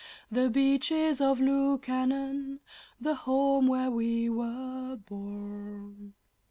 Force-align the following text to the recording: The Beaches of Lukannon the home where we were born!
The 0.31 0.49
Beaches 0.49 1.21
of 1.21 1.37
Lukannon 1.37 2.57
the 2.99 3.13
home 3.13 3.67
where 3.67 3.91
we 3.91 4.29
were 4.29 4.95
born! 4.95 6.15